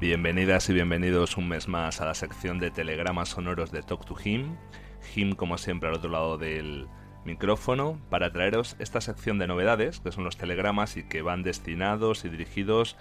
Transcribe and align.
Bienvenidas 0.00 0.66
y 0.70 0.72
bienvenidos 0.72 1.36
un 1.36 1.46
mes 1.46 1.68
más 1.68 2.00
a 2.00 2.06
la 2.06 2.14
sección 2.14 2.58
de 2.58 2.70
telegramas 2.70 3.28
sonoros 3.28 3.70
de 3.70 3.82
Talk 3.82 4.06
to 4.06 4.16
Him. 4.24 4.56
Him, 5.14 5.32
como 5.34 5.58
siempre, 5.58 5.90
al 5.90 5.96
otro 5.96 6.08
lado 6.08 6.38
del 6.38 6.88
micrófono, 7.26 8.00
para 8.08 8.32
traeros 8.32 8.76
esta 8.78 9.02
sección 9.02 9.38
de 9.38 9.46
novedades, 9.46 10.00
que 10.00 10.10
son 10.10 10.24
los 10.24 10.38
telegramas 10.38 10.96
y 10.96 11.02
que 11.02 11.20
van 11.20 11.42
destinados 11.42 12.24
y 12.24 12.30
dirigidos 12.30 12.96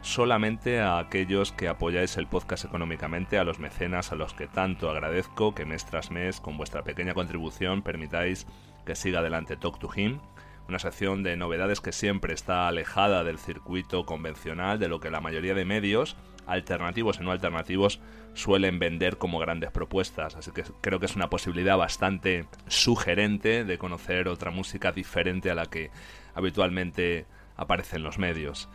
solamente 0.00 0.78
a 0.78 0.98
aquellos 0.98 1.50
que 1.50 1.66
apoyáis 1.66 2.16
el 2.18 2.28
podcast 2.28 2.64
económicamente, 2.66 3.36
a 3.36 3.42
los 3.42 3.58
mecenas, 3.58 4.12
a 4.12 4.14
los 4.14 4.32
que 4.32 4.46
tanto 4.46 4.88
agradezco 4.88 5.56
que 5.56 5.64
mes 5.64 5.84
tras 5.84 6.12
mes, 6.12 6.38
con 6.38 6.56
vuestra 6.56 6.84
pequeña 6.84 7.14
contribución, 7.14 7.82
permitáis 7.82 8.46
que 8.86 8.94
siga 8.94 9.18
adelante 9.18 9.56
Talk 9.56 9.80
to 9.80 9.90
Him 9.92 10.20
una 10.68 10.78
sección 10.78 11.22
de 11.22 11.36
novedades 11.36 11.80
que 11.80 11.92
siempre 11.92 12.32
está 12.32 12.68
alejada 12.68 13.22
del 13.22 13.38
circuito 13.38 14.06
convencional, 14.06 14.78
de 14.78 14.88
lo 14.88 15.00
que 15.00 15.10
la 15.10 15.20
mayoría 15.20 15.54
de 15.54 15.64
medios 15.64 16.16
alternativos 16.46 17.18
y 17.20 17.24
no 17.24 17.32
alternativos 17.32 18.00
suelen 18.34 18.78
vender 18.78 19.18
como 19.18 19.38
grandes 19.38 19.70
propuestas. 19.70 20.36
Así 20.36 20.50
que 20.50 20.64
creo 20.80 21.00
que 21.00 21.06
es 21.06 21.16
una 21.16 21.30
posibilidad 21.30 21.76
bastante 21.76 22.46
sugerente 22.66 23.64
de 23.64 23.78
conocer 23.78 24.28
otra 24.28 24.50
música 24.50 24.92
diferente 24.92 25.50
a 25.50 25.54
la 25.54 25.66
que 25.66 25.90
habitualmente 26.34 27.26
aparece 27.56 27.96
en 27.96 28.02
los 28.02 28.18
medios. 28.18 28.68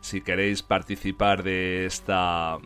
Si 0.00 0.20
queréis 0.20 0.62
participar 0.62 1.42
de 1.42 1.86
esta 1.86 2.58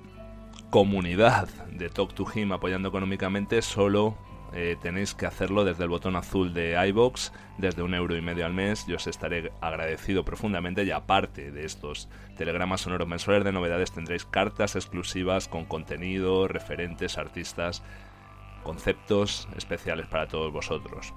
comunidad 0.71 1.49
de 1.67 1.89
Talk 1.89 2.15
to 2.15 2.27
Him 2.33 2.53
apoyando 2.53 2.89
económicamente, 2.89 3.63
solo 3.63 4.17
eh, 4.53 4.77
tenéis 4.83 5.15
que 5.15 5.27
hacerlo 5.27 5.65
desde 5.65 5.85
el 5.85 5.91
botón 5.91 6.17
azul 6.17 6.53
de 6.53 6.77
iBox, 6.89 7.33
desde 7.59 7.83
un 7.83 7.95
euro 7.95 8.17
y 8.17 8.21
medio 8.21 8.47
al 8.47 8.53
mes. 8.53 8.87
Yo 8.87 8.97
os 8.97 9.07
estaré 9.07 9.53
agradecido 9.61 10.25
profundamente 10.25 10.85
y 10.85 10.91
aparte 10.91 11.53
de 11.53 11.65
estos 11.65 12.09
telegramas 12.37 12.83
sonoros 12.83 13.07
mensuales 13.07 13.45
de 13.45 13.53
novedades 13.53 13.93
tendréis 13.93 14.25
cartas 14.25 14.77
exclusivas 14.77 15.49
con 15.49 15.65
contenido, 15.67 16.49
referentes, 16.49 17.19
artistas, 17.19 17.83
conceptos 18.63 19.49
especiales 19.57 20.07
para 20.07 20.27
todos 20.27 20.53
vosotros. 20.53 21.15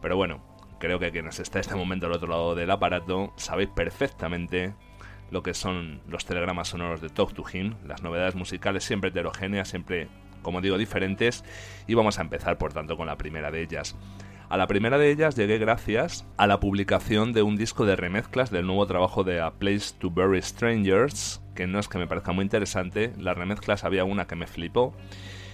Pero 0.00 0.16
bueno, 0.16 0.40
creo 0.78 0.98
que 0.98 1.10
quienes 1.10 1.40
estáis 1.40 1.66
este 1.66 1.78
momento 1.78 2.06
al 2.06 2.12
otro 2.12 2.28
lado 2.28 2.54
del 2.54 2.70
aparato 2.70 3.32
sabéis 3.36 3.68
perfectamente 3.70 4.74
lo 5.30 5.42
que 5.42 5.54
son 5.54 6.00
los 6.08 6.24
telegramas 6.24 6.68
sonoros 6.68 7.00
de 7.00 7.08
Talk 7.08 7.34
to 7.34 7.44
Him, 7.52 7.74
las 7.86 8.02
novedades 8.02 8.34
musicales 8.34 8.84
siempre 8.84 9.10
heterogéneas, 9.10 9.68
siempre 9.68 10.08
como 10.42 10.60
digo, 10.60 10.78
diferentes 10.78 11.44
y 11.86 11.94
vamos 11.94 12.18
a 12.18 12.22
empezar 12.22 12.58
por 12.58 12.72
tanto 12.72 12.96
con 12.96 13.06
la 13.06 13.16
primera 13.16 13.50
de 13.50 13.62
ellas. 13.62 13.96
A 14.50 14.56
la 14.56 14.66
primera 14.66 14.98
de 14.98 15.12
ellas 15.12 15.36
llegué 15.36 15.58
gracias 15.58 16.26
a 16.36 16.48
la 16.48 16.58
publicación 16.58 17.32
de 17.32 17.42
un 17.42 17.56
disco 17.56 17.86
de 17.86 17.94
remezclas 17.94 18.50
del 18.50 18.66
nuevo 18.66 18.84
trabajo 18.84 19.22
de 19.22 19.40
A 19.40 19.52
Place 19.52 19.94
to 19.96 20.10
Bury 20.10 20.42
Strangers, 20.42 21.40
que 21.54 21.68
no 21.68 21.78
es 21.78 21.86
que 21.86 21.98
me 21.98 22.08
parezca 22.08 22.32
muy 22.32 22.42
interesante, 22.42 23.12
las 23.16 23.38
remezclas 23.38 23.84
había 23.84 24.02
una 24.04 24.26
que 24.26 24.34
me 24.34 24.48
flipó 24.48 24.92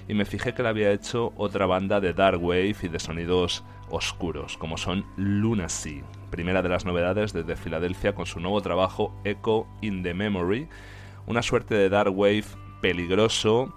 y 0.09 0.14
me 0.14 0.25
fijé 0.25 0.55
que 0.55 0.62
la 0.62 0.70
había 0.70 0.92
hecho 0.92 1.34
otra 1.37 1.67
banda 1.67 2.01
de 2.01 2.14
dark 2.14 2.42
wave 2.42 2.77
y 2.83 2.89
de 2.89 2.98
sonidos 2.98 3.64
oscuros, 3.91 4.57
como 4.57 4.79
son 4.79 5.05
Lunacy, 5.17 6.03
primera 6.31 6.62
de 6.62 6.69
las 6.69 6.84
novedades 6.84 7.33
desde 7.33 7.57
Filadelfia 7.57 8.14
con 8.14 8.27
su 8.27 8.41
nuevo 8.41 8.61
trabajo 8.63 9.14
Echo 9.25 9.67
in 9.83 10.02
the 10.02 10.14
Memory, 10.14 10.69
una 11.27 11.42
suerte 11.42 11.75
de 11.75 11.89
dark 11.89 12.17
wave 12.17 12.45
peligroso, 12.80 13.75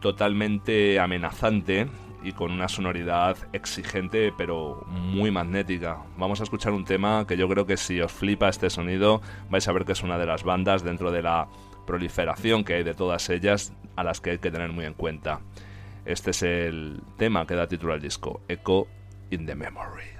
totalmente 0.00 0.98
amenazante 0.98 1.88
y 2.22 2.32
con 2.32 2.50
una 2.50 2.68
sonoridad 2.68 3.36
exigente 3.52 4.32
pero 4.36 4.84
muy 4.86 5.30
magnética. 5.30 6.02
Vamos 6.18 6.40
a 6.40 6.44
escuchar 6.44 6.72
un 6.72 6.84
tema 6.84 7.26
que 7.26 7.36
yo 7.36 7.48
creo 7.48 7.66
que 7.66 7.76
si 7.76 8.00
os 8.00 8.12
flipa 8.12 8.48
este 8.48 8.70
sonido 8.70 9.20
vais 9.48 9.66
a 9.68 9.72
ver 9.72 9.84
que 9.84 9.92
es 9.92 10.02
una 10.02 10.18
de 10.18 10.26
las 10.26 10.44
bandas 10.44 10.82
dentro 10.82 11.10
de 11.10 11.22
la 11.22 11.48
proliferación 11.86 12.64
que 12.64 12.74
hay 12.74 12.82
de 12.82 12.94
todas 12.94 13.28
ellas 13.30 13.72
a 13.96 14.04
las 14.04 14.20
que 14.20 14.30
hay 14.30 14.38
que 14.38 14.50
tener 14.50 14.72
muy 14.72 14.84
en 14.84 14.94
cuenta. 14.94 15.40
Este 16.04 16.30
es 16.30 16.42
el 16.42 17.00
tema 17.16 17.46
que 17.46 17.54
da 17.54 17.66
título 17.66 17.92
al 17.92 18.00
disco, 18.00 18.42
Echo 18.48 18.86
in 19.30 19.46
the 19.46 19.54
Memory. 19.54 20.19